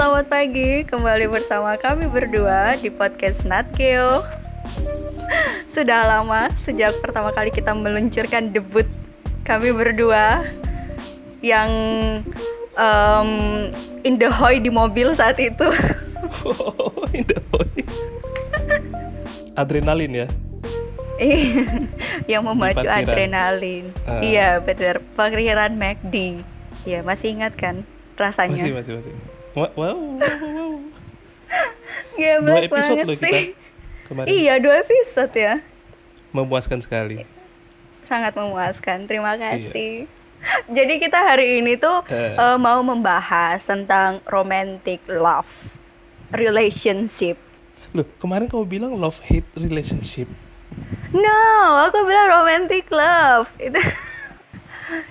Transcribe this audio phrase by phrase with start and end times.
[0.00, 0.80] selamat pagi.
[0.88, 4.24] Kembali bersama kami berdua di podcast Natkeo.
[5.68, 8.88] Sudah lama sejak pertama kali kita meluncurkan debut
[9.44, 10.48] kami berdua
[11.44, 11.68] yang
[12.80, 13.28] um,
[14.00, 15.68] in the hoy di mobil saat itu.
[16.48, 17.68] Oh, in the hoy.
[19.52, 20.28] Adrenalin ya.
[22.32, 23.92] yang memacu adrenalin.
[24.08, 24.24] Ah.
[24.24, 25.04] Iya, benar.
[25.12, 26.40] Parkiran McD.
[26.88, 27.84] Iya, masih ingat kan
[28.16, 28.64] rasanya?
[28.64, 29.39] Masih, masih, masih.
[29.50, 30.72] Wow, wow, wow, wow.
[32.14, 33.26] Geblek Dua episode banget loh sih.
[33.26, 33.40] kita
[34.06, 34.28] kemarin.
[34.28, 35.54] Iya, dua episode ya.
[36.30, 37.26] Memuaskan sekali.
[38.02, 39.10] Sangat memuaskan.
[39.10, 40.06] Terima kasih.
[40.70, 42.32] Jadi kita hari ini tuh Eh.
[42.32, 45.50] eh, mau membahas tentang romantic love
[46.30, 47.36] relationship.
[47.90, 50.30] Loh, kemarin kamu bilang love hate relationship.
[51.10, 51.42] No,
[51.82, 53.50] aku bilang romantic love.
[53.58, 53.76] Itu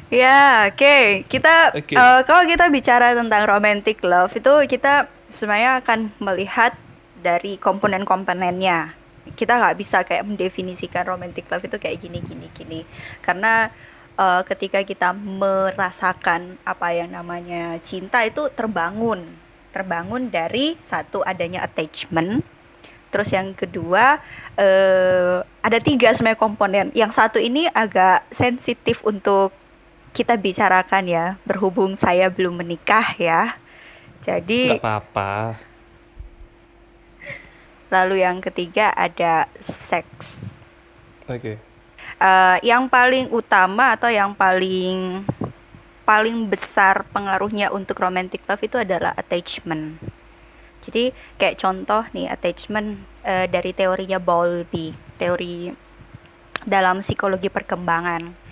[0.10, 1.24] Ya, oke.
[1.30, 1.96] Kita Oke.
[1.96, 6.74] eh, kalau kita bicara tentang romantic love itu kita sebenarnya akan melihat
[7.22, 8.98] dari komponen-komponennya.
[9.38, 12.80] Kita nggak bisa kayak mendefinisikan romantic love itu kayak gini gini gini.
[13.22, 13.70] Karena
[14.18, 19.38] eh, ketika kita merasakan apa yang namanya cinta itu terbangun,
[19.72, 22.42] terbangun dari satu adanya attachment,
[23.10, 24.22] Terus yang kedua
[24.54, 26.88] eh, ada tiga sebenarnya komponen.
[26.94, 29.50] Yang satu ini agak sensitif untuk
[30.12, 33.58] kita bicarakan ya, berhubung saya belum menikah ya.
[34.20, 35.34] Jadi Nggak apa-apa.
[37.90, 40.38] lalu yang ketiga ada seks.
[41.26, 41.58] Oke.
[42.20, 45.24] Eh, yang paling utama atau yang paling
[46.04, 50.02] paling besar pengaruhnya untuk romantic love itu adalah attachment.
[50.84, 55.72] Jadi kayak contoh nih attachment eh, dari teorinya Bowlby, teori
[56.68, 58.49] dalam psikologi perkembangan.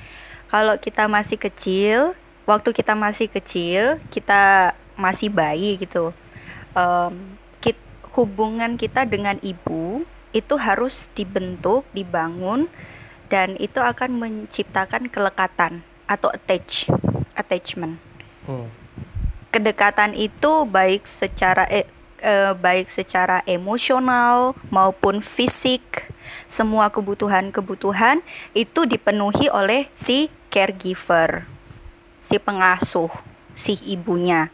[0.48, 2.16] Kalau kita masih kecil,
[2.48, 6.12] waktu kita masih kecil, kita masih bayi gitu.
[6.78, 7.82] em, kit-
[8.14, 12.70] hubungan kita dengan ibu itu harus dibentuk, dibangun
[13.34, 16.86] dan itu akan menciptakan kelekatan atau attach,
[17.34, 17.98] attachment
[18.46, 18.70] Hmm.
[19.50, 21.84] kedekatan itu baik secara eh,
[22.22, 26.08] eh, baik secara emosional maupun fisik
[26.48, 28.22] semua kebutuhan-kebutuhan
[28.54, 31.46] itu dipenuhi oleh si caregiver
[32.22, 33.12] si pengasuh
[33.58, 34.52] si ibunya.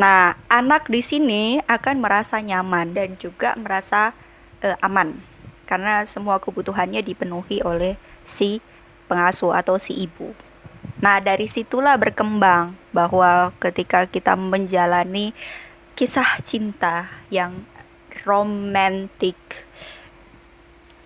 [0.00, 4.16] Nah anak di sini akan merasa nyaman dan juga merasa
[4.64, 5.20] eh, aman.
[5.64, 8.60] Karena semua kebutuhannya dipenuhi oleh si
[9.08, 10.32] pengasuh atau si ibu.
[11.00, 15.36] Nah, dari situlah berkembang bahwa ketika kita menjalani
[15.96, 17.64] kisah cinta yang
[18.24, 19.36] romantik,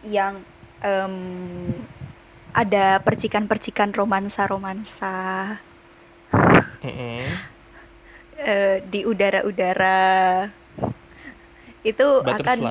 [0.06, 0.42] yang
[0.82, 1.14] em,
[2.58, 5.14] ada percikan-percikan romansa-romansa
[6.82, 7.22] Mm-mm.
[8.42, 10.50] eh, di udara-udara,
[11.86, 12.58] itu akan.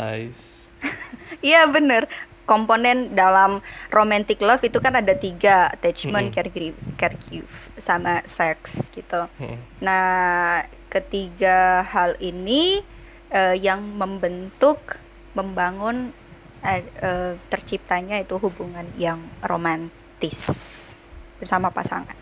[1.43, 2.07] Iya bener
[2.47, 3.59] komponen dalam
[3.91, 6.35] romantic love itu kan ada tiga attachment, Mm-mm.
[6.35, 9.27] caregiver, caregiver sama seks gitu.
[9.37, 9.59] Mm-mm.
[9.83, 12.81] Nah ketiga hal ini
[13.29, 14.99] eh, yang membentuk,
[15.35, 16.15] membangun
[16.63, 20.93] eh, eh, terciptanya itu hubungan yang romantis
[21.37, 22.15] bersama pasangan.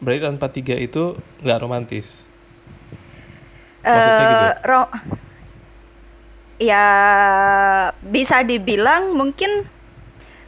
[0.00, 2.24] Berarti tanpa tiga itu nggak romantis.
[3.84, 4.44] Maksudnya gitu?
[4.44, 4.92] Eh, ro-
[6.60, 6.84] ya
[8.04, 9.64] bisa dibilang mungkin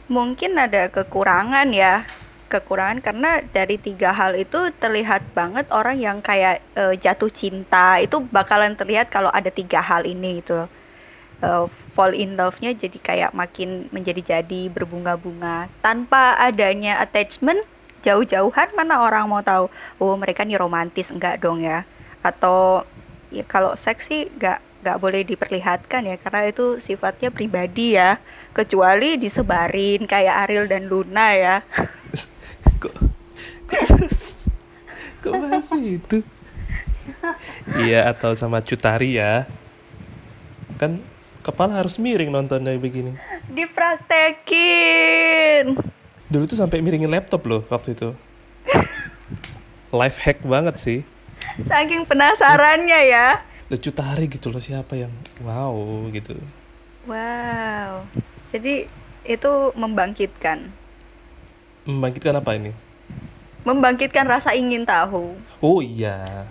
[0.05, 2.05] mungkin ada kekurangan ya
[2.53, 8.21] kekurangan karena dari tiga hal itu terlihat banget orang yang kayak eh, jatuh cinta itu
[8.29, 10.69] bakalan terlihat kalau ada tiga hal ini gitu loh.
[11.43, 15.67] Eh, fall in love-nya jadi kayak makin menjadi-jadi berbunga-bunga.
[15.83, 17.67] Tanpa adanya attachment
[17.99, 19.67] jauh-jauhan mana orang mau tahu
[19.99, 21.11] oh mereka nih romantis.
[21.11, 21.83] Enggak dong ya.
[22.23, 22.87] Atau
[23.27, 28.23] ya kalau seksi nggak nggak boleh diperlihatkan ya karena itu sifatnya pribadi ya.
[28.55, 31.55] Kecuali disebarin kayak Ariel dan Luna ya.
[32.79, 32.95] Kok
[33.67, 34.47] kok bahas,
[35.19, 36.23] kok bahas itu?
[37.83, 39.43] Iya atau sama Cutari ya
[40.79, 41.03] kan
[41.43, 43.19] kepala harus miring nontonnya begini.
[43.51, 44.55] Dipraktekin.
[46.31, 48.15] Dulu tuh sampai miringin laptop loh waktu itu.
[49.99, 51.03] Life hack banget sih.
[51.67, 53.43] Saking penasarannya ya.
[53.67, 55.11] Loh, Cutari gitu loh siapa yang
[55.43, 55.75] wow
[56.09, 56.39] gitu.
[57.03, 58.07] Wow.
[58.47, 58.87] Jadi
[59.27, 60.71] itu membangkitkan.
[61.83, 62.71] Membangkitkan apa ini?
[63.67, 65.35] Membangkitkan rasa ingin tahu.
[65.59, 66.47] Oh iya.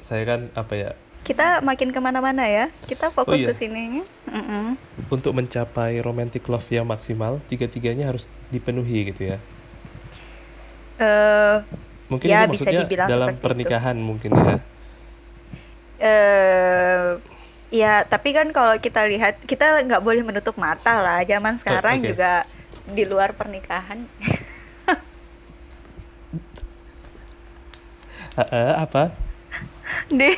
[0.00, 0.90] Saya kan apa ya
[1.22, 3.48] kita makin ke mana-mana ya kita fokus Oh, iya.
[3.50, 4.80] ke sini Mm-mm.
[5.08, 9.38] untuk mencapai romantic love yang maksimal tiga-tiganya harus dipenuhi gitu ya
[10.98, 11.56] Eh,
[12.10, 13.44] mungkin Ya, bisa maksudnya dibilang dalam seperti itu.
[13.44, 14.56] pernikahan mungkin ya
[15.98, 17.18] eh
[17.70, 22.14] ya tapi kan kalau kita lihat kita nggak boleh menutup mata lah zaman sekarang oke.
[22.14, 22.46] juga
[22.88, 24.06] di luar pernikahan
[28.38, 29.10] Eh, eh, apa?
[30.08, 30.30] di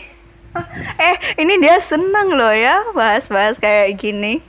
[1.01, 4.43] eh ini dia seneng loh ya bahas-bahas kayak gini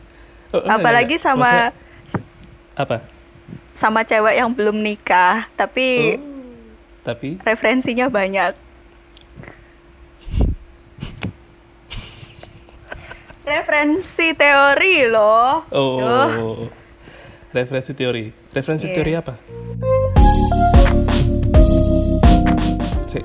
[0.51, 1.23] Oh, enggak, apalagi enggak.
[1.23, 2.27] sama Maksudnya,
[2.75, 2.97] apa?
[3.71, 6.17] sama cewek yang belum nikah tapi Oh,
[7.01, 8.51] tapi referensinya banyak
[13.43, 16.67] referensi teori loh oh, Duh.
[17.51, 18.25] referensi teori.
[18.49, 18.93] Referensi Iya.
[18.93, 19.33] teori apa?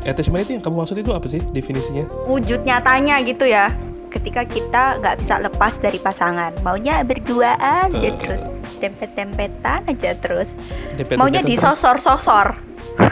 [0.02, 2.04] Attachment itu yang kamu maksud itu apa sih definisinya?
[2.24, 3.70] wujud nyatanya gitu ya
[4.08, 8.16] ketika kita nggak bisa lepas dari pasangan maunya berduaan aja Eh.
[8.16, 8.42] terus
[8.76, 10.50] dempet-dempetan aja terus
[10.90, 12.56] Dempet-dempetan maunya disosor-sosor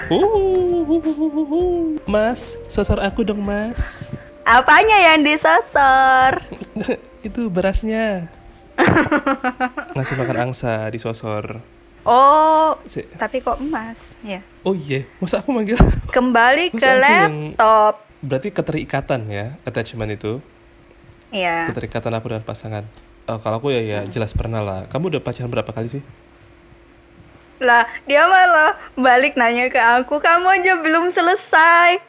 [0.09, 4.09] Uh, mas, sosor aku dong mas.
[4.43, 6.41] apanya yang disosor
[7.27, 8.33] itu berasnya.
[9.95, 11.61] Ngasih makan angsa disosor.
[12.05, 15.77] Oh Si- tapi kok emas ya Oh iya, masa aku manggil?
[16.09, 20.41] kembali ke aku yang- laptop Berarti keterikatan ya, attachment itu.
[21.29, 22.89] ya Keterikatan aku dengan pasangan.
[23.25, 24.81] Eh, kalau aku ya ya jelas pernah lah.
[24.87, 26.05] Kamu udah pacaran berapa kali sih?
[27.57, 32.03] lah dia malah balik nanya ke aku kamu aja belum selesai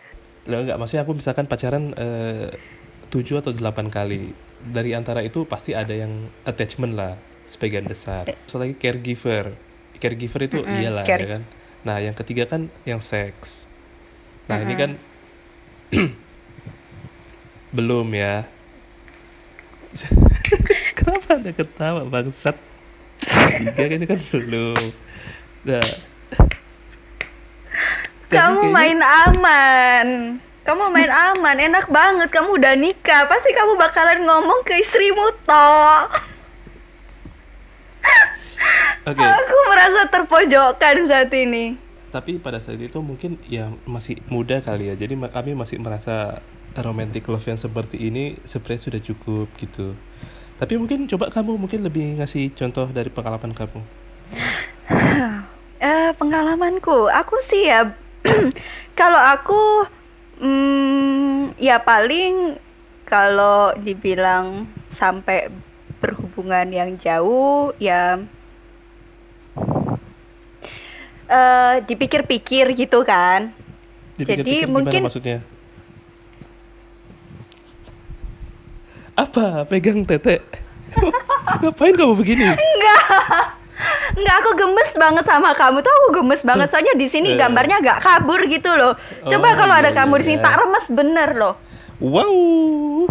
[0.45, 2.53] Loh enggak, maksudnya aku misalkan pacaran eh,
[3.07, 4.29] 7 atau 8 kali.
[4.61, 6.11] Dari antara itu pasti ada yang
[6.43, 8.25] attachment lah, sebagian besar.
[8.45, 9.57] So lagi caregiver.
[9.97, 11.41] Caregiver itu Mm-mm, iyalah care- ya kan.
[11.81, 13.69] Nah, yang ketiga kan yang seks.
[14.45, 14.91] Nah, ini kan
[17.75, 18.45] belum ya.
[20.97, 22.57] Kenapa ada ketawa bangsat?
[23.55, 24.81] Tiga kan ini kan belum.
[25.63, 25.87] Nah.
[28.25, 30.07] Kamu kayaknya- main aman
[30.65, 36.09] kamu main aman enak banget kamu udah nikah pasti kamu bakalan ngomong ke istrimu toh
[39.05, 39.21] Oke.
[39.21, 41.77] aku merasa terpojokkan saat ini.
[42.09, 44.97] Tapi pada saat itu mungkin ya masih muda kali ya.
[44.97, 46.41] Jadi kami masih merasa
[46.81, 49.93] romantic love yang seperti ini sebenarnya sudah cukup gitu.
[50.55, 53.81] Tapi mungkin coba kamu mungkin lebih ngasih contoh dari pengalaman kamu.
[55.75, 57.11] Eh pengalamanku.
[57.11, 57.93] Aku sih ya
[58.99, 59.85] kalau aku
[60.39, 62.57] hmm, ya paling
[63.05, 65.51] kalau dibilang sampai
[66.01, 68.17] berhubungan yang jauh ya
[71.35, 73.51] eh dipikir-pikir gitu kan.
[74.15, 75.39] Dipikir-pikir Jadi mungkin- maksudnya?
[79.15, 79.63] Apa?
[79.65, 80.43] Pegang tete
[81.61, 82.47] ngapain kamu begini?
[84.15, 85.91] Enggak, aku gemes banget sama kamu tuh.
[85.91, 86.67] Aku gemes banget.
[86.67, 87.37] Soalnya di sini Eh.
[87.37, 88.95] gambarnya agak kabur gitu loh.
[89.21, 90.45] Coba Oh, kalau ada iya, kamu iya, di sini iya.
[90.45, 91.55] tak remes bener loh.
[91.97, 93.07] wow.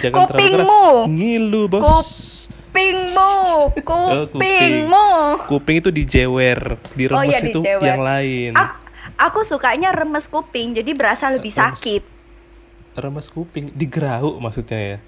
[0.00, 1.08] Jangan Kupingmu.
[1.08, 2.37] ngilu bos
[2.78, 3.34] Kupingmu,
[3.82, 4.30] kuping.
[4.30, 5.08] kupingmu.
[5.44, 6.58] kuping itu dijewer
[6.92, 7.82] diremes Oh iya, itu dijewer.
[7.84, 8.74] yang lain Aku,
[9.18, 11.58] aku sukanya remes kuping jadi berasa lebih Remes.
[11.74, 12.02] sakit.
[12.94, 14.98] remes kuping digerau maksudnya ya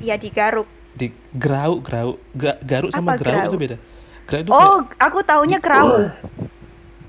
[0.00, 0.70] Ya digaruk.
[0.92, 3.48] di gerau gerau Ga- garuk sama Apa gerau gerau?
[3.48, 3.76] itu beda
[4.24, 6.06] gerau itu Oh, kayak aku taunya kerau.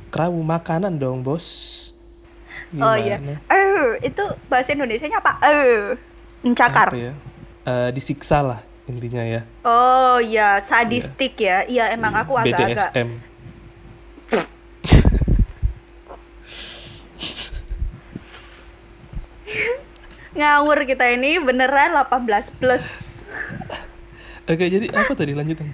[0.09, 1.77] kerau makanan dong bos
[2.73, 3.17] Oh iya.
[3.17, 3.39] Gimana?
[3.47, 5.37] Eh, itu bahasa Indonesianya apa?
[5.43, 5.95] Eh,
[6.41, 6.87] mencakar.
[6.87, 7.13] apa ya
[7.61, 11.63] Eh, disiksa lah intinya ya Oh iya, sadistik ya.
[11.65, 13.09] Iya, emang aku agak-agak BDSM
[20.31, 22.07] ngawur kita ini beneran 18
[22.57, 22.85] plus.
[24.47, 25.67] oke jadi apa tadi lanjutan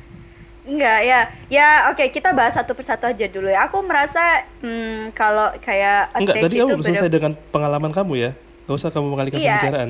[0.67, 3.71] Enggak ya, ya oke kita bahas satu persatu aja dulu ya.
[3.71, 8.31] Aku merasa hmm, kalau kayak enggak tadi kamu belum selesai dengan pengalaman kamu ya
[8.67, 9.47] gak usah kamu mengalihkan Iya.
[9.55, 9.89] pembicaraan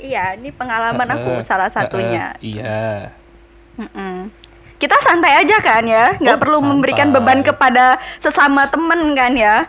[0.00, 2.32] Iya, ini pengalaman Eh, aku salah satunya.
[2.34, 3.12] eh, iya
[3.76, 4.32] Mm-mm.
[4.76, 7.20] Kita santai aja kan ya, nggak Oh, perlu memberikan santai.
[7.20, 7.84] beban kepada
[8.18, 9.68] sesama temen kan ya.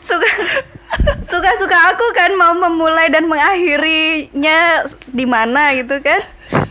[0.00, 0.30] suka
[1.26, 4.58] suka suka aku kan mau memulai dan mengakhirinya
[5.06, 6.20] di mana gitu kan.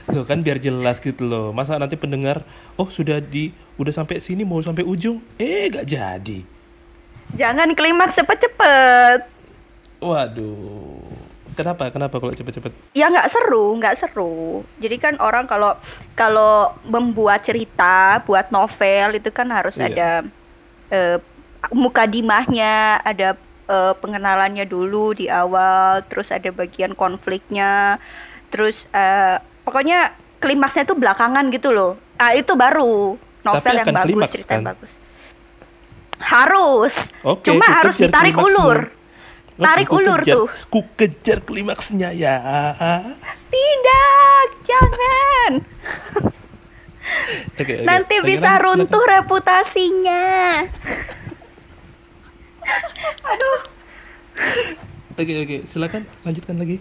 [0.09, 2.41] Loh kan biar jelas gitu loh masa nanti pendengar
[2.75, 6.39] oh sudah di udah sampai sini mau sampai ujung eh gak jadi
[7.29, 9.21] Jangan klimaks cepet-cepet.
[9.99, 10.99] Waduh.
[11.55, 11.91] Kenapa?
[11.91, 12.71] Kenapa kalau cepet-cepet?
[12.95, 14.63] Ya nggak seru nggak seru.
[14.79, 15.75] Jadi kan orang kalau
[16.15, 19.91] kalau membuat cerita buat novel itu kan harus Iya.
[19.91, 20.09] ada
[20.87, 21.17] eh,
[21.75, 23.35] mukadimahnya ada
[23.67, 27.99] eh, pengenalannya dulu di awal terus ada bagian konfliknya
[28.47, 31.99] terus eh, pokoknya klimaksnya itu belakangan gitu loh.
[32.15, 33.19] Ah itu baru.
[33.43, 34.71] Novel Tapi yang bagus klimaks, cerita yang kan?
[34.75, 34.91] bagus.
[36.19, 36.93] Harus.
[37.23, 38.98] Oke, cuma harus ditarik ulur
[39.61, 40.47] tarik ku ulur kejar- tuh.
[40.67, 42.37] Ku kejar klimaksnya ya.
[43.47, 45.51] Tidak, jangan.
[47.55, 47.83] Oke, oke.
[47.83, 49.13] Nanti Oke, bisa lanjut, runtuh silakan.
[49.17, 50.25] reputasinya.
[55.13, 55.57] Oke, oke.
[55.65, 56.77] Silakan lanjutkan lagi.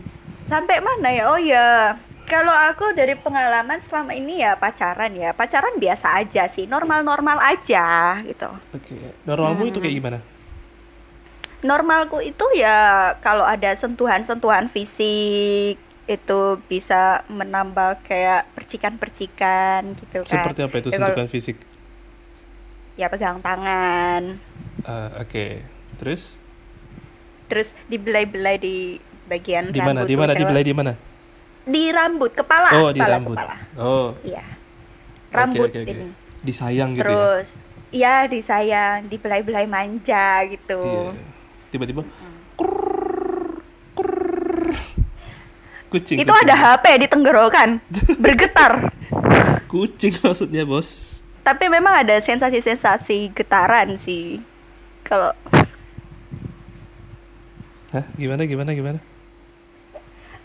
[0.46, 1.24] Sampai mana ya?
[1.28, 6.64] Oh ya, kalau aku dari pengalaman selama ini ya pacaran ya, pacaran biasa aja sih,
[6.64, 8.48] normal-normal aja gitu.
[8.70, 8.96] Oke.
[9.24, 9.84] Normalmu itu Hmm.
[9.84, 10.18] kayak gimana?
[11.58, 15.74] Normalku itu ya kalau ada sentuhan-sentuhan fisik
[16.06, 20.30] itu bisa menambah kayak percikan-percikan gitu kan.
[20.30, 21.56] Seperti apa itu Ya, kalau- sentuhan fisik?
[22.94, 24.42] Ya pegang tangan,
[24.82, 25.62] Ah, oke.
[25.98, 26.38] Terus
[27.46, 28.76] terus dibelai-belai di
[29.26, 30.06] bagian di mana?
[30.06, 30.32] Di mana?
[30.32, 30.92] Dibelai di mana?
[31.62, 33.36] Di rambut, kepala, Oh, di kepala, rambut.
[33.36, 33.56] kepala.
[33.76, 34.08] Oh.
[34.22, 34.44] Iya.
[35.28, 35.90] Rambut oke, oke.
[35.90, 36.06] ini.
[36.40, 37.06] Disayang gitu ya.
[37.06, 37.48] Terus
[37.88, 41.08] Iya disayang, dibelai-belai manja gitu.
[41.12, 41.37] Iya.
[41.68, 42.00] Tiba-tiba
[42.56, 42.88] kurr.
[45.88, 46.20] kucing.
[46.20, 46.44] Itu kucing.
[46.44, 47.80] ada HP di tenggorokan,
[48.24, 48.92] bergetar.
[49.66, 51.20] kucing maksudnya, Bos.
[51.40, 54.44] Tapi memang ada sensasi-sensasi getaran sih.
[55.00, 55.32] Kalau
[57.88, 58.04] Hah?
[58.14, 59.00] Gimana gimana gimana?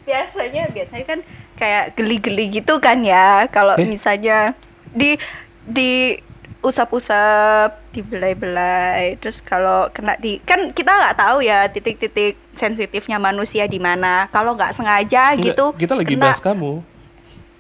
[0.04, 1.20] biasanya biasanya kan
[1.56, 3.48] kayak geli-geli gitu kan ya.
[3.48, 3.88] Kalau Eh?
[3.88, 4.56] misalnya
[4.92, 5.16] di
[5.64, 6.20] di
[6.64, 9.20] usap-usap, dibelai-belai.
[9.20, 14.26] Terus kalau kena di kan kita nggak tahu ya titik-titik sensitifnya manusia di mana.
[14.30, 15.66] Kalau nggak sengaja Enggak, gitu.
[15.76, 16.80] kita lagi kena- bahas kamu.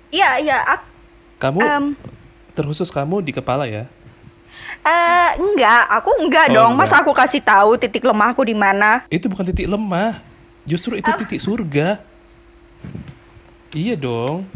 [0.08, 0.58] Iya iya.
[0.64, 0.90] ak-
[1.38, 1.86] Kamu em,
[2.52, 3.84] terkhusus kamu di kepala ya?
[4.80, 6.72] Eh, enggak, aku enggak Oh, dong.
[6.74, 6.88] enggak.
[6.88, 9.04] Masa aku kasih tahu titik lemahku di mana?
[9.08, 10.24] Itu bukan titik lemah.
[10.64, 12.00] Justru itu titik surga.
[13.70, 14.48] Iya dong.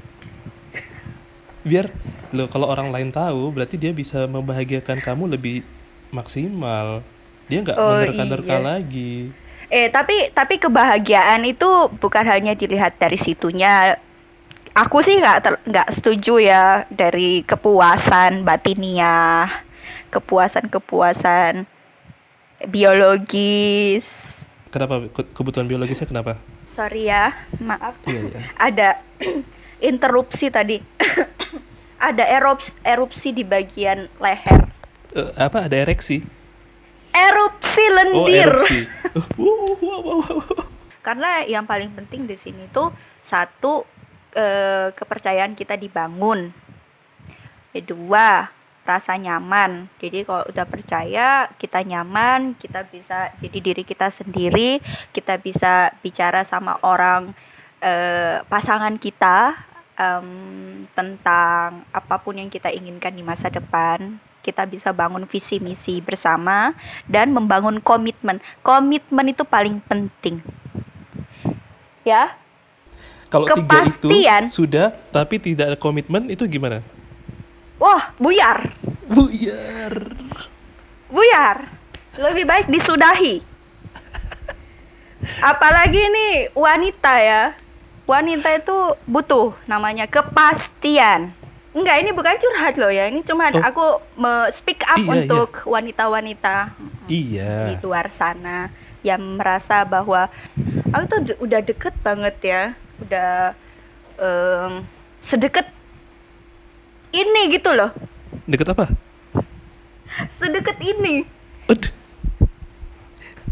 [1.68, 1.92] Biar
[2.32, 5.64] lo kalau orang lain tahu berarti dia bisa membahagiakan kamu lebih
[6.10, 7.04] maksimal.
[7.48, 8.64] Dia nggak Oh, menerka-nerka iya.
[8.64, 9.14] lagi.
[9.68, 11.68] Eh, tapi tapi kebahagiaan itu
[12.00, 14.00] bukan hanya dilihat dari situnya.
[14.72, 19.66] Aku sih nggak nggak setuju ya dari kepuasan batiniah,
[20.08, 21.66] kepuasan-kepuasan
[22.68, 24.38] biologis.
[24.70, 26.38] Kenapa Ke- kebutuhan biologisnya kenapa?
[26.70, 27.96] Sorry ya, maaf.
[28.06, 28.40] Iya iya.
[28.56, 28.90] Ada
[29.90, 30.78] interupsi tadi.
[31.98, 34.70] Ada erups erupsi di bagian leher.
[35.18, 36.22] Eh, apa ada ereksi?
[37.10, 38.54] Erupsi Oh lendir.
[38.54, 38.80] erupsi.
[39.18, 39.26] Uh,
[39.82, 40.66] wow, wow, wow.
[41.02, 42.94] Karena yang paling penting di sini tuh
[43.26, 43.82] satu
[44.38, 46.54] eh, kepercayaan kita dibangun.
[47.74, 48.46] Kedua,
[48.88, 49.92] rasa nyaman.
[49.98, 54.80] Jadi kalau udah percaya, kita nyaman, kita bisa jadi diri kita sendiri,
[55.12, 57.34] kita bisa bicara sama orang
[57.82, 59.58] eh, pasangan kita
[59.98, 60.30] em,
[60.94, 64.18] tentang apa pun yang kita inginkan di masa depan.
[64.40, 66.72] Kita bisa bangun visi misi bersama
[67.04, 68.40] dan membangun komitmen.
[68.62, 70.40] Komitmen itu paling penting.
[72.02, 72.40] Ya,
[73.28, 74.44] Kalau tiga itu Kepastian.
[74.48, 76.80] sudah tapi tidak ada komitmen itu gimana?
[77.78, 78.72] wah buyar,
[79.06, 79.94] Buyar.
[81.12, 81.58] buyar.
[82.16, 83.44] Lebih baik disudahi.
[85.44, 87.44] Apalagi nih wanita ya.
[88.08, 91.36] Wanita itu butuh namanya kepastian.
[91.76, 93.06] Enggak, ini bukan curhat loh ya.
[93.06, 93.60] Ini cuma Oh.
[93.60, 93.86] aku
[94.50, 96.72] speak up Iya, untuk wanita-wanita
[97.06, 97.78] di Iya.
[97.84, 98.72] luar sana
[99.04, 100.32] yang merasa bahwa
[100.90, 102.62] aku tuh udah deket banget ya,
[102.98, 103.54] udah
[104.18, 104.88] em,
[105.20, 105.68] sedekat
[107.12, 107.92] ini gitu loh,
[108.48, 108.90] Deket apa?
[110.34, 111.28] sedekat ini.
[111.68, 111.92] Ud.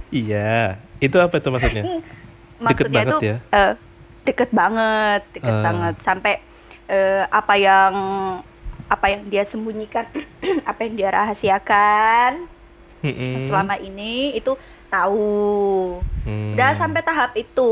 [0.10, 0.80] Iya.
[0.98, 1.84] Itu apa itu maksudnya?
[2.56, 3.38] Deket Maksudnya banget tuh ya?
[3.52, 3.72] eh,
[4.26, 5.64] deket banget, deket Ah.
[5.64, 6.34] banget sampai
[6.86, 7.94] eh, apa yang
[8.86, 10.06] apa yang dia sembunyikan,
[10.70, 12.46] apa yang dia rahasiakan
[13.00, 13.46] Mm-mm.
[13.46, 14.54] selama ini itu
[14.88, 16.02] tahu.
[16.26, 16.54] Hmm.
[16.54, 17.70] udah sampai tahap itu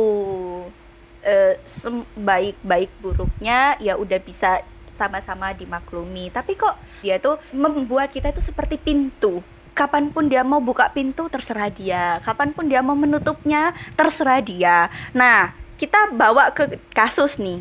[1.22, 4.62] eh, sem- baik baik buruknya ya udah bisa
[4.94, 9.42] sama-sama dimaklumi tapi kok dia tuh membuat kita itu seperti pintu
[9.74, 14.86] kapan pun dia mau buka pintu terserah dia kapan pun dia mau menutupnya terserah dia
[15.10, 15.50] nah
[15.84, 17.60] kita bawa ke kasus nih.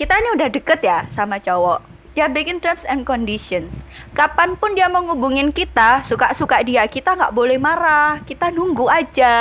[0.00, 1.84] Kita ini udah deket ya sama cowok.
[2.16, 3.84] Dia bikin terms and conditions.
[4.16, 8.24] Kapan pun dia mau ngubungin kita suka-suka dia kita nggak boleh marah.
[8.24, 9.36] Kita nunggu aja.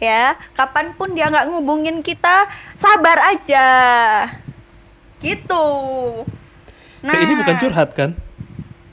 [0.00, 3.68] Ya kapan pun dia nggak ngubungin kita sabar aja.
[5.20, 5.66] Gitu.
[7.04, 8.16] Nah Eh, ini bukan curhat kan?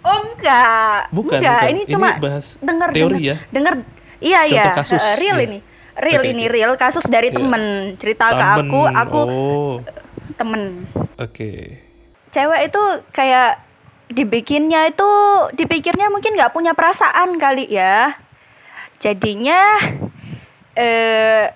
[0.03, 1.07] oh enggak.
[1.15, 1.71] Bukan, enggak bukan.
[1.71, 3.35] ini Ini cuma bahas denger teori denger, ya?
[3.47, 3.73] denger.
[4.19, 4.75] Iya Contoh iya.
[4.75, 5.47] kasus, eh, real iya.
[5.47, 5.59] ini
[5.99, 6.53] real Oke, ini oke.
[6.53, 6.71] real.
[6.75, 7.37] Kasus dari Iya.
[7.37, 7.63] temen.
[7.95, 8.65] Cerita ke Temen.
[8.65, 9.75] aku aku Oh.
[10.33, 10.87] temen.
[11.15, 11.83] Oke.
[12.29, 13.57] cewek itu kayak
[14.07, 15.09] dibikinnya itu
[15.51, 18.21] dipikirnya mungkin nggak punya perasaan kali ya.
[18.97, 19.59] Jadinya
[20.75, 21.49] eh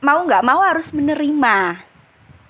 [0.00, 1.78] mau nggak mau harus menerima.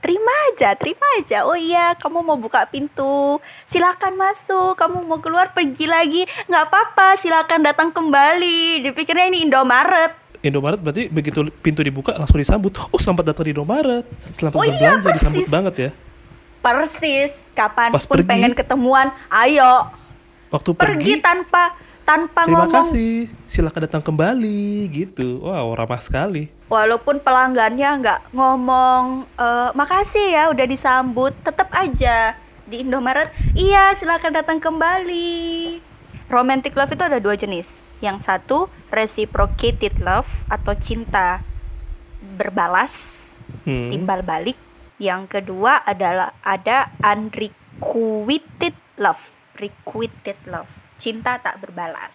[0.01, 1.45] Terima aja terima aja.
[1.45, 3.41] Oh iya kamu mau buka pintu.
[3.65, 4.77] Silakan masuk.
[4.77, 6.23] Kamu mau keluar pergi lagi.
[6.45, 8.85] Nggak apa-apa silakan datang kembali.
[8.85, 10.13] Dipikirnya ini Indomaret
[10.47, 12.77] Indomaret berarti begitu pintu dibuka langsung disambut.
[12.91, 14.05] Oh selamat datang di Indomaret.
[14.31, 15.53] Selamat Oh iya, berbelanja disambut persis.
[15.53, 15.91] banget ya.
[16.61, 18.25] persis Pas kapan pun pergi.
[18.27, 19.93] pengen ketemuan ayo
[20.49, 23.13] Waktu pergi pergi, tanpa tanpa terima ngomong kasih,
[23.45, 25.41] silakan datang kembali gitu.
[25.43, 26.49] Wow ramah sekali.
[26.67, 32.35] walaupun pelanggannya nggak ngomong "Eh, makasih ya udah disambut tetap aja
[32.65, 35.79] di Indomaret iya silakan datang kembali
[36.29, 37.81] romantic love itu ada dua jenis.
[38.03, 38.59] Yang satu
[38.93, 41.41] reciprocated love atau cinta
[42.21, 43.25] berbalas
[43.65, 43.93] Hmm.
[43.93, 44.57] timbal balik.
[44.97, 50.71] Yang kedua adalah ada unrequited love requited love.
[50.99, 52.15] Cinta tak berbalas.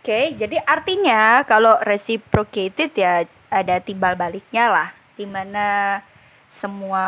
[0.00, 6.00] Oke jadi artinya kalau reciprocated ya ada timbal baliknya lah di mana
[6.48, 7.06] semua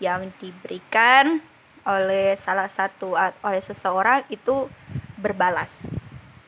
[0.00, 1.40] yang diberikan
[1.84, 3.12] oleh salah satu
[3.44, 4.72] oleh seseorang itu
[5.24, 5.88] berbalas.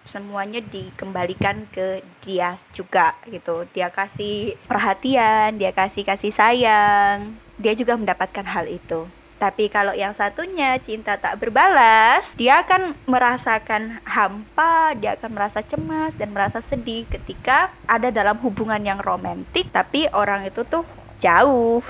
[0.04, 3.64] Semuanya dikembalikan ke dia juga gitu.
[3.72, 7.34] Dia kasih perhatian dia kasih kasih sayang.
[7.56, 9.08] Dia juga mendapatkan hal itu.
[9.36, 16.16] Tapi kalau yang satunya cinta tak berbalas dia akan merasakan hampa dia akan merasa cemas
[16.16, 20.88] dan merasa sedih ketika ada dalam hubungan yang romantis tapi orang itu tuh
[21.20, 21.84] jauh.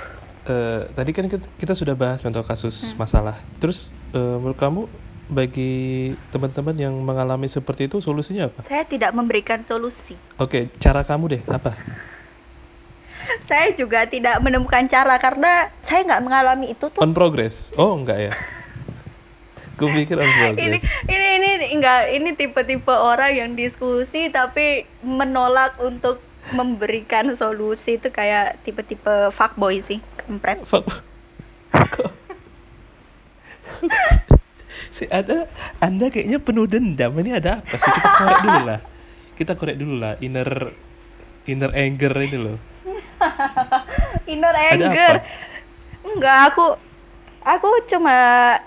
[0.46, 3.02] Eh, tadi kan kita, kita sudah bahas contoh kasus Hmm.
[3.02, 3.36] masalah.
[3.62, 4.82] Terus eh, menurut kamu
[5.26, 8.62] bagi teman-teman yang mengalami seperti itu solusinya apa?
[8.62, 11.74] saya tidak memberikan solusi Oke, cara kamu deh apa?
[13.50, 17.74] saya juga tidak menemukan cara karena saya nggak mengalami itu tuh On progress?
[17.74, 18.32] Oh enggak ya?
[19.76, 20.82] Gue pikir on ini progress.
[21.10, 26.22] ini ini enggak ini tipe-tipe orang yang diskusi tapi menolak untuk
[26.54, 30.86] memberikan solusi itu kayak tipe-tipe fuckboy sih kampret Fuck.
[34.92, 37.16] Si ada Anda kayaknya penuh dendam.
[37.16, 37.90] Ini ada apa sih?
[37.90, 38.80] Kita korek dulu lah.
[39.36, 40.50] Kita korek dulu lah inner
[41.46, 42.58] inner anger ini loh.
[44.32, 45.14] inner anger
[46.06, 46.66] enggak aku
[47.42, 48.14] aku cuma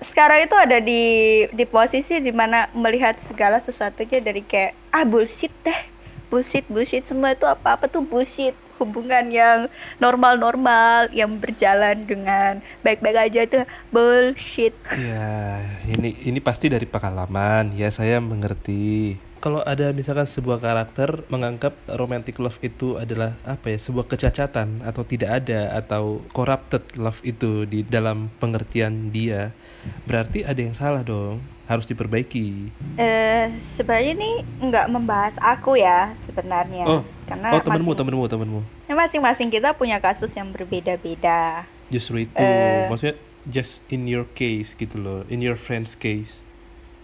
[0.03, 1.03] sekarang itu ada di
[1.51, 5.79] di posisi di mana melihat segala sesuatunya dari kayak ah bullshit deh
[6.27, 9.67] bullshit bullshit semua itu apa apa tuh bullshit hubungan yang
[9.99, 13.59] normal-normal yang berjalan dengan baik-baik aja itu
[13.93, 17.75] bullshit Ya, ini ini pasti dari pengalaman.
[17.75, 19.19] Ya, saya mengerti.
[19.39, 25.07] Kalau ada misalkan sebuah karakter menganggap romantic love itu adalah apa ya, sebuah kecacatan atau
[25.07, 29.55] tidak ada atau corrupted love itu di dalam pengertian dia,
[30.03, 31.39] berarti ada yang salah dong.
[31.69, 32.73] Harus diperbaiki.
[32.97, 38.61] eh sebenarnya ini nggak membahas aku ya sebenarnya Oh, karena oh temenmu, masing- temenmu, temenmu.
[38.89, 42.85] ya, masing-masing kita punya kasus yang berbeda-beda Justru itu, Eh.
[42.85, 46.45] maksudnya just in your case gitu loh, in your friend's case.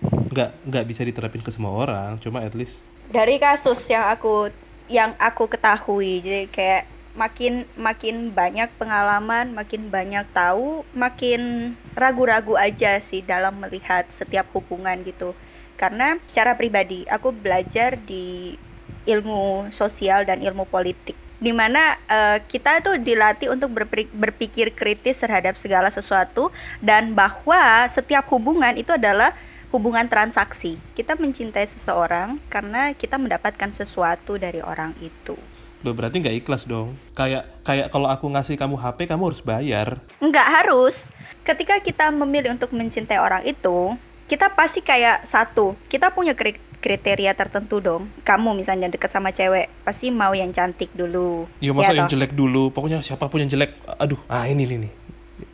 [0.03, 4.49] Nggak nggak bisa diterapin ke semua orang, cuma at least dari kasus yang aku
[4.85, 6.83] yang aku ketahui jadi kayak
[7.15, 14.99] makin makin banyak pengalaman makin banyak tahu makin ragu-ragu aja sih dalam melihat setiap hubungan
[15.01, 15.31] gitu
[15.79, 18.57] karena secara pribadi aku belajar di
[19.05, 23.75] ilmu sosial dan ilmu politik di mana eh, kita tuh dilatih untuk
[24.15, 29.35] berpikir kritis terhadap segala sesuatu dan bahwa setiap hubungan itu adalah
[29.75, 30.79] hubungan transaksi.
[30.95, 35.35] Kita mencintai seseorang karena kita mendapatkan sesuatu dari orang itu.
[35.83, 36.95] Loh berarti nggak ikhlas dong.
[37.13, 39.87] Kayak kayak kalau aku ngasih kamu HP kamu harus bayar.
[40.23, 41.11] Enggak harus.
[41.43, 43.93] Ketika kita memilih untuk mencintai orang itu,
[44.25, 46.33] kita pasti kayak satu, kita punya
[46.79, 48.11] kriteria tertentu dong.
[48.23, 51.47] Kamu misalnya deket sama cewek, pasti mau yang cantik dulu.
[51.59, 52.17] Ya masa yang toh?
[52.17, 52.71] jelek dulu.
[52.71, 53.75] Pokoknya siapa pun yang jelek.
[53.99, 54.93] Aduh, ah ini nih nih.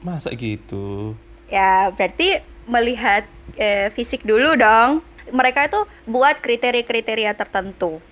[0.05, 1.15] Masa gitu?
[1.51, 3.25] Ya, berarti melihat
[3.57, 5.01] eh, fisik dulu dong.
[5.31, 8.03] Mereka itu buat kriteria-kriteria tertentu.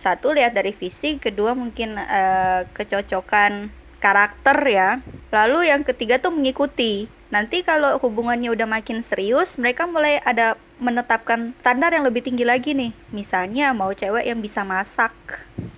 [0.00, 4.90] Satu lihat dari fisik, kedua mungkin eh, kecocokan karakter ya.
[5.30, 7.06] Lalu yang ketiga tuh mengikuti.
[7.30, 12.74] Nanti kalau hubungannya udah makin serius, mereka mulai ada menetapkan standar yang lebih tinggi lagi
[12.74, 12.90] nih.
[13.14, 15.14] Misalnya mau cewek yang bisa masak,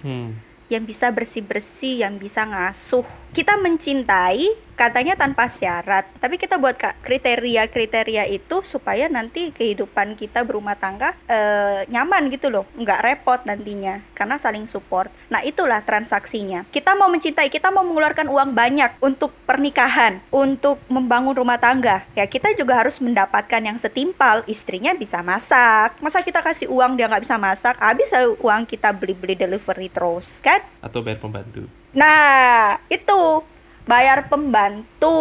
[0.01, 0.41] Hmm.
[0.73, 8.29] yang bisa bersih-bersih, yang bisa ngasuh, kita mencintai katanya tanpa syarat, tapi kita buat kriteria-kriteria
[8.29, 14.37] itu supaya nanti kehidupan kita berumah tangga eh, nyaman gitu loh, nggak repot nantinya karena
[14.37, 15.09] saling support.
[15.33, 16.67] Nah itulah transaksinya.
[16.69, 22.05] Kita mau mencintai, kita mau mengeluarkan uang banyak untuk pernikahan, untuk membangun rumah tangga.
[22.19, 24.45] Ya kita juga harus mendapatkan yang setimpal.
[24.51, 29.39] Istrinya bisa masak, masa kita kasih uang dia nggak bisa masak, habis uang kita beli-beli
[29.39, 30.61] delivery terus, kan?
[30.83, 31.82] Atau bayar pembantu.
[31.93, 33.45] Nah, itu
[33.85, 35.17] bayar pembantu.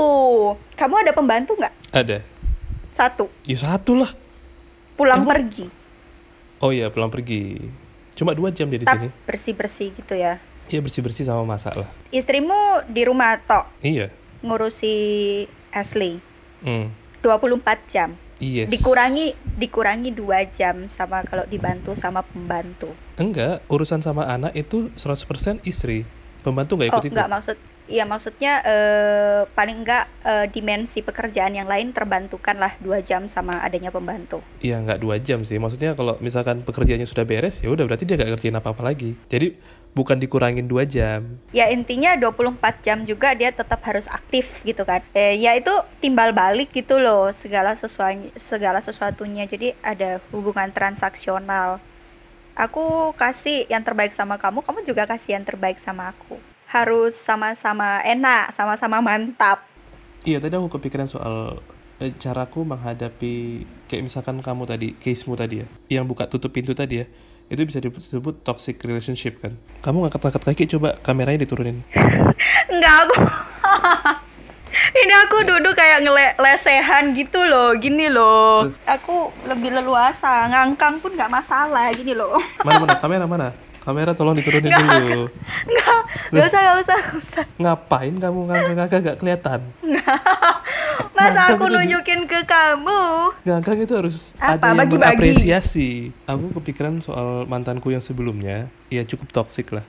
[0.74, 1.74] Kamu ada pembantu nggak?
[1.92, 2.24] Ada.
[2.92, 4.12] Satu, Ya satu lah.
[4.94, 5.32] pulang Emang?
[5.34, 5.66] pergi,
[6.62, 7.58] Oh iya pulang pergi.
[8.14, 9.10] Cuma dua jam dia di sini.
[9.26, 10.38] bersih bersih gitu ya.
[10.68, 11.90] Iya bersih bersih sama masak lah.
[12.10, 12.54] Istrimu
[12.86, 14.14] di rumah tok Iya.
[14.40, 14.94] ngurusi
[15.72, 16.22] Ashley
[16.62, 16.94] Hmm.
[17.20, 17.58] 24
[17.88, 18.14] jam.
[18.38, 18.70] Yes.
[18.70, 22.94] Dikurangi dikurangi dua jam sama kalau dibantu sama pembantu.
[23.16, 26.06] Enggak, urusan sama anak itu 100% istri.
[26.42, 27.14] Pembantu nggak Oh, ikut itu.
[27.14, 27.58] nggak maksud
[27.92, 33.60] Iya maksudnya eh, paling enggak eh, dimensi pekerjaan yang lain terbantukan lah dua jam sama
[33.60, 34.40] adanya pembantu.
[34.64, 35.60] Iya nggak dua jam sih.
[35.60, 39.20] Maksudnya kalau misalkan pekerjaannya sudah beres, ya udah berarti dia nggak kerjain apa-apa lagi.
[39.28, 39.60] Jadi
[39.92, 41.36] bukan dikurangin dua jam.
[41.52, 45.68] ya intinya 24 jam juga dia tetap harus aktif gitu kan eh, ya itu
[46.00, 51.84] timbal balik gitu loh segala sesuatu segala sesuatunya jadi ada hubungan transaksional
[52.56, 56.40] aku kasih yang terbaik sama kamu kamu juga kasih yang terbaik sama aku
[56.72, 59.72] harus sama-sama enak sama-sama mantap
[60.22, 61.66] Iya tadi aku kepikiran soal
[61.98, 67.02] eh, caraku menghadapi kayak misalkan kamu tadi, casemu tadi ya, yang buka tutup pintu tadi
[67.02, 67.06] ya,
[67.50, 69.58] itu bisa disebut toxic relationship kan.
[69.82, 71.82] Kamu ngangkat-ngangkat kaki coba kameranya diturunin.
[72.72, 73.16] Enggak aku
[74.92, 78.74] Ini aku duduk kayak ngelesehan gitu loh, gini loh.
[78.90, 82.42] Aku lebih leluasa, ngangkang pun nggak masalah, gini loh.
[82.66, 83.50] Mana mana kamera mana?
[83.82, 85.26] Kamera tolong diturunin dulu.
[85.66, 87.44] Nggak, nggak usah, nggak usah, nggak usah.
[87.58, 89.60] Ngapain kamu ngangkat-ngangkat gak kelihatan?
[91.18, 93.02] Masa Ngangkang aku nunjukin ke kamu?
[93.42, 94.54] Ngangkang itu harus Apa?
[94.54, 95.18] ada yang Bagi-bagi?
[95.18, 95.90] mengapresiasi.
[96.30, 99.86] Aku kepikiran soal mantanku yang sebelumnya, ya cukup toksik lah.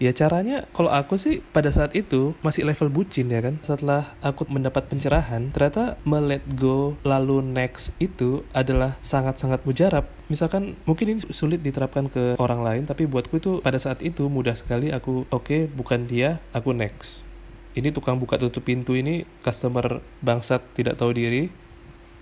[0.00, 3.60] Ya caranya, kalau aku sih pada saat itu masih level bucin ya kan.
[3.60, 10.08] Setelah aku mendapat pencerahan, ternyata melet go lalu next itu adalah sangat-sangat mujarab.
[10.32, 14.56] Misalkan mungkin ini sulit diterapkan ke orang lain, tapi buatku itu pada saat itu mudah
[14.56, 17.28] sekali aku oke bukan dia, aku next.
[17.76, 21.52] Ini tukang buka tutup pintu ini customer bangsat tidak tahu diri,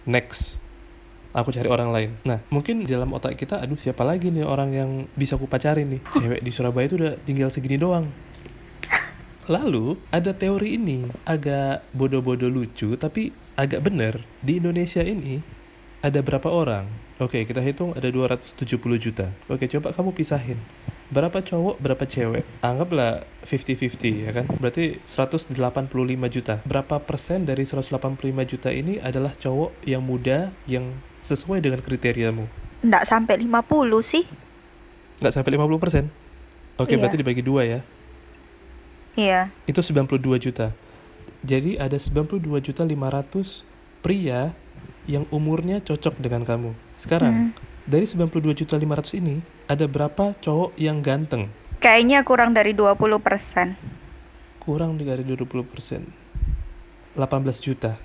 [0.03, 0.59] next
[1.41, 2.11] aku cari orang lain.
[2.27, 5.99] Nah, mungkin di dalam otak kita, aduh siapa lagi nih orang yang bisa aku pacarin
[5.99, 6.01] nih?
[6.19, 8.11] Cewek di Surabaya itu udah tinggal segini doang.
[9.49, 15.41] Lalu ada teori ini agak bodoh-bodoh lucu tapi agak bener di Indonesia ini
[16.05, 16.85] ada berapa orang?
[17.17, 18.61] Oke kita hitung ada 270
[19.01, 19.33] juta.
[19.49, 20.61] Oke coba kamu pisahin
[21.09, 25.57] berapa cowok berapa cewek anggaplah 50-50 ya kan berarti 185
[26.29, 27.97] juta berapa persen dari 185
[28.45, 32.47] juta ini adalah cowok yang muda yang sesuai dengan kriteriamu
[32.83, 34.25] Nggak sampai 50 sih.
[35.19, 36.05] nggak sampai 50 persen
[36.77, 36.99] oke Iya.
[36.99, 37.81] berarti dibagi dua ya
[39.19, 39.51] Iya.
[39.67, 40.71] itu 92 juta.
[41.43, 43.67] Jadi ada 92 juta 500
[43.99, 44.55] pria
[45.11, 46.71] yang umurnya cocok dengan kamu.
[46.95, 47.51] Sekarang, Hmm.
[47.83, 51.51] dari 92 juta 500 ini, ada berapa cowok yang ganteng?
[51.83, 53.75] Kayaknya kurang dari 20%.
[54.63, 56.11] Kurang dari 20 persen.
[57.19, 57.99] 18 juta.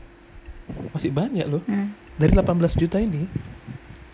[0.93, 1.61] Masih banyak loh.
[1.69, 1.93] Hmm.
[2.13, 2.45] Dari 18
[2.77, 3.25] juta ini,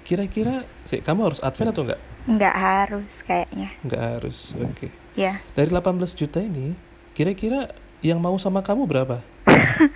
[0.01, 1.99] kira-kira, sih, kamu harus advent atau enggak?
[2.25, 3.69] Nggak harus kayaknya.
[3.81, 4.87] Enggak harus, oke.
[5.13, 5.43] Ya.
[5.51, 5.83] Dari 18
[6.15, 6.73] juta ini,
[7.11, 9.19] kira-kira yang mau sama kamu berapa?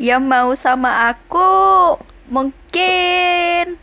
[0.00, 1.50] Yang mau sama aku
[2.26, 3.76] mungkin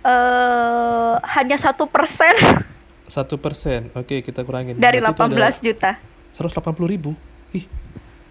[0.00, 2.32] eh hanya satu persen
[3.14, 4.76] Satu persen, oke kita kurangin.
[4.76, 5.90] dari Berarti itu ada- 18 juta.
[6.32, 7.12] 180 ribu
[7.52, 7.68] ih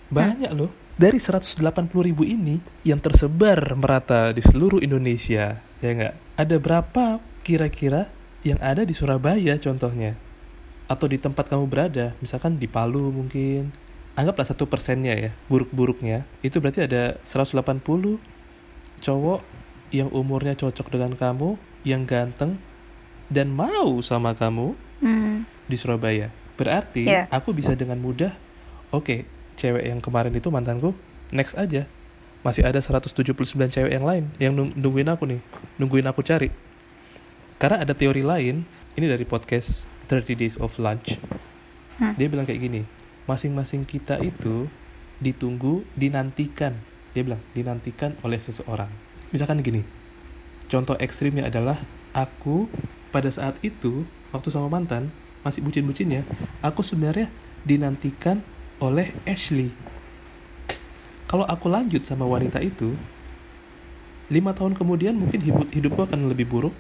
[0.09, 6.55] banyak loh dari 180 ribu ini yang tersebar merata di seluruh Indonesia ya nggak ada
[6.57, 7.05] berapa
[7.41, 8.07] kira-kira
[8.45, 10.13] yang ada di Surabaya contohnya
[10.85, 13.73] atau di tempat kamu berada misalkan di Palu mungkin
[14.13, 18.21] anggaplah satu persennya ya buruk-buruknya itu berarti ada 180
[19.01, 19.41] cowok
[19.89, 22.61] yang umurnya cocok dengan kamu yang ganteng
[23.27, 25.43] dan mau sama kamu Hmm.
[25.67, 26.31] di Surabaya.
[26.55, 27.27] Berarti Iya.
[27.27, 28.31] aku bisa dengan mudah,
[28.87, 29.27] oke,
[29.63, 30.91] cewek yang kemarin itu mantanku,
[31.31, 31.87] next aja.
[32.43, 35.39] Masih ada 179 cewek yang lain yang nung- nungguin aku nih,
[35.79, 36.51] nungguin aku cari.
[37.55, 38.67] Karena ada teori lain,
[38.99, 41.15] ini dari podcast 30 Days of Lunch.
[41.95, 42.11] Hmm.
[42.19, 42.83] Dia bilang kayak gini,
[43.23, 44.67] masing-masing kita itu
[45.23, 46.75] ditunggu, dinantikan.
[47.15, 48.91] Dia bilang, dinantikan oleh seseorang.
[49.31, 49.87] Misalkan gini,
[50.67, 51.79] contoh ekstrimnya adalah
[52.11, 52.67] aku
[53.15, 55.13] pada saat itu waktu sama mantan
[55.45, 56.23] masih bucin-bucinnya
[56.65, 57.27] aku sebenarnya
[57.61, 58.41] dinantikan
[58.83, 59.71] oleh Ashley.
[61.31, 62.93] Kalau aku lanjut sama wanita itu,
[64.27, 66.75] lima tahun kemudian mungkin hidup hidupku akan lebih buruk.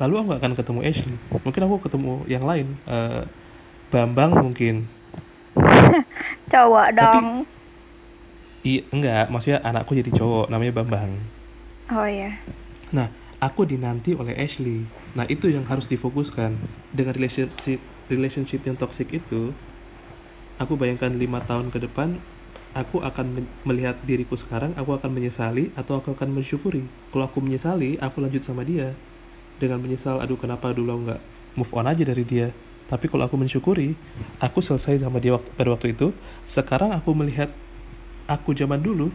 [0.00, 1.16] Lalu aku nggak akan ketemu Ashley.
[1.44, 3.28] Mungkin aku ketemu yang lain, eh,
[3.92, 4.88] Bambang mungkin.
[6.52, 7.28] Cowok Tapi- dong.
[8.64, 11.20] Iya, enggak, maksudnya anakku jadi cowok, namanya Bambang.
[11.92, 12.40] Oh ya.
[12.96, 14.88] Nah, aku dinanti oleh Ashley.
[15.12, 16.56] Nah, itu yang harus difokuskan.
[16.88, 17.76] Dengan relationship
[18.08, 19.52] relationship yang toxic itu,
[20.58, 22.18] aku bayangkan lima tahun ke depan,
[22.74, 26.84] aku akan melihat diriku sekarang, aku akan menyesali atau aku akan mensyukuri.
[27.14, 28.92] Kalau aku menyesali, aku lanjut sama dia.
[29.58, 31.22] Dengan menyesal, aduh kenapa dulu aku nggak
[31.54, 32.50] move on aja dari dia.
[32.84, 33.96] Tapi kalau aku mensyukuri,
[34.42, 36.12] aku selesai sama dia waktu, pada waktu itu.
[36.44, 37.48] Sekarang aku melihat
[38.28, 39.08] aku zaman dulu,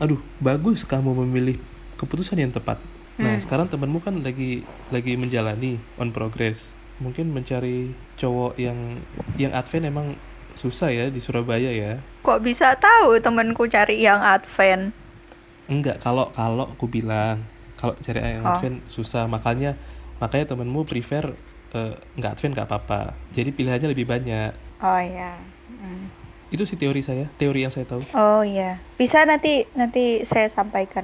[0.00, 1.60] aduh bagus kamu memilih
[2.00, 2.80] keputusan yang tepat.
[3.14, 3.42] Nah Hmm.
[3.42, 6.74] sekarang temenmu kan lagi lagi menjalani on progress.
[6.98, 8.98] Mungkin mencari cowok yang
[9.38, 10.18] yang advent emang
[10.54, 12.00] susah ya di Surabaya ya.
[12.22, 14.94] Kok bisa tahu temanku cari yang advent?
[15.66, 18.54] Enggak kalau kalau aku bilang kalau cari yang Oh.
[18.54, 19.76] advent susah makanya
[20.18, 21.34] makanya temenmu prefer
[22.14, 23.18] nggak advent nggak apa-apa.
[23.34, 24.54] Jadi pilihannya lebih banyak.
[24.78, 25.34] Oh ya.
[25.66, 26.06] Hmm.
[26.54, 28.06] Itu sih teori saya, teori yang saya tahu.
[28.14, 31.02] Oh iya, bisa nanti nanti saya sampaikan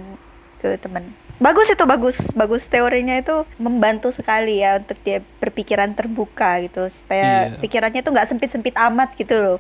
[0.63, 1.11] ke teman.
[1.41, 7.49] Bagus itu bagus, bagus teorinya itu membantu sekali ya untuk dia berpikiran terbuka gitu supaya
[7.49, 7.65] Iya.
[7.65, 9.59] pikirannya tuh nggak sempit-sempit amat gitu loh.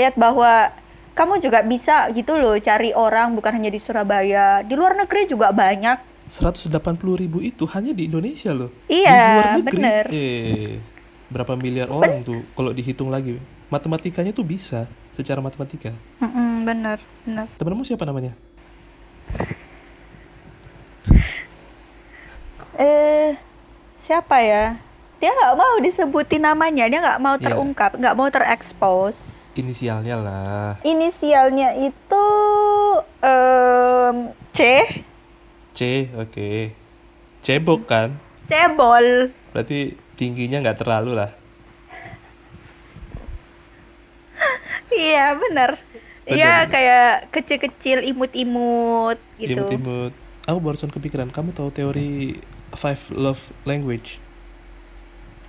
[0.00, 0.72] Lihat bahwa
[1.12, 5.52] kamu juga bisa gitu loh cari orang bukan hanya di Surabaya, di luar negeri juga
[5.52, 6.08] banyak.
[6.32, 6.72] 180
[7.20, 8.72] ribu itu hanya di Indonesia loh.
[8.88, 10.04] Iya, di luar negeri, bener.
[10.08, 10.72] Eh,
[11.28, 13.36] berapa miliar orang tuh kalau dihitung lagi.
[13.68, 15.92] Matematikanya tuh bisa secara matematika.
[16.18, 16.96] Mm-mm, bener,
[17.28, 17.46] bener.
[17.60, 18.32] Temenmu siapa namanya?
[22.80, 23.36] Eh,
[24.00, 24.80] siapa ya?
[25.20, 27.44] Dia nggak mau disebutin namanya, dia nggak mau Iya.
[27.52, 29.16] terungkap, nggak mau terekspos.
[29.52, 30.80] Inisialnya lah.
[30.80, 32.26] Inisialnya itu
[33.20, 34.60] em, C,
[35.76, 36.72] C, oke.
[37.40, 38.16] Cebok kan?
[38.48, 39.30] cebol.
[39.54, 41.30] Berarti tingginya nggak terlalu lah.
[44.90, 45.78] Iya bener.
[46.26, 46.34] Bener.
[46.34, 49.62] Iya kayak kecil-kecil imut-imut gitu.
[49.62, 50.12] Imut-imut.
[50.50, 52.34] Aku barusan kepikiran, kamu tahu teori
[52.74, 54.18] five love language?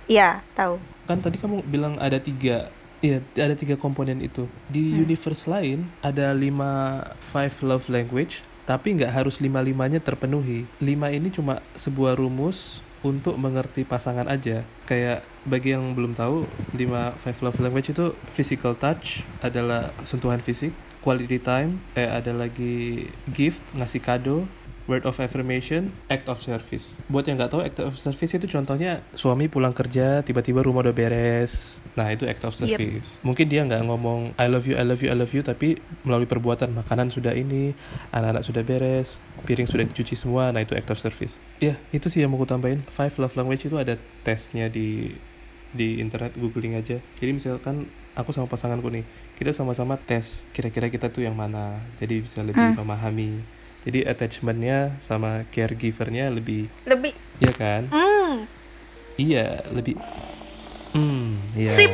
[0.06, 0.78] Iya tahu.
[1.02, 2.70] kan tadi kamu bilang ada tiga
[3.02, 4.46] Iya, ada tiga komponen itu.
[4.70, 5.10] Di Hmm.
[5.10, 10.70] universe lain ada lima five love language, tapi nggak harus lima limanya terpenuhi.
[10.78, 14.62] Lima ini cuma sebuah rumus untuk mengerti pasangan aja.
[14.86, 16.46] Kayak bagi yang belum tahu,
[16.78, 20.70] lima five love language itu physical touch adalah sentuhan fisik,
[21.02, 24.46] quality time, eh ada lagi gift ngasih kado,
[24.84, 26.98] word of affirmation, act of service.
[27.06, 30.90] Buat yang nggak tahu, act of service itu contohnya suami pulang kerja, tiba-tiba rumah udah
[30.90, 31.78] beres.
[31.94, 32.66] Nah itu act of Yep.
[32.72, 33.08] service.
[33.20, 36.26] Mungkin dia nggak ngomong I love you, I love you, I love you, tapi melalui
[36.26, 37.74] perbuatan makanan sudah ini,
[38.10, 40.50] anak-anak sudah beres, piring sudah dicuci semua.
[40.50, 41.38] Nah itu act of service.
[41.58, 42.82] Ya itu sih yang mau aku tambahin.
[42.88, 45.14] Five love language itu ada tesnya di
[45.70, 47.00] di internet googling aja.
[47.16, 51.80] Jadi misalkan aku sama pasanganku nih, kita sama-sama tes kira-kira kita tuh yang mana.
[51.96, 52.84] Jadi bisa lebih Hmm.
[52.84, 58.32] memahami jadi attachmentnya sama caregivernya lebih lebih iya kan mm.
[59.18, 59.98] iya lebih
[60.94, 61.72] mm, iya.
[61.74, 61.92] sip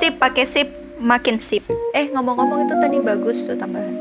[0.00, 1.76] sip pakai sip makin sip, sip.
[1.92, 3.94] eh ngomong-ngomong itu tadi bagus tuh tambahan